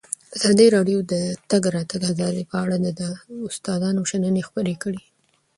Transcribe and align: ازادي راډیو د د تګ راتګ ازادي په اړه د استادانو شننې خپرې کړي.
ازادي 0.37 0.67
راډیو 0.75 0.99
د 1.05 1.05
د 1.11 1.13
تګ 1.49 1.63
راتګ 1.75 2.01
ازادي 2.11 2.43
په 2.51 2.55
اړه 2.63 2.75
د 2.99 3.01
استادانو 3.47 4.01
شننې 4.11 4.41
خپرې 4.47 4.75
کړي. 4.83 5.03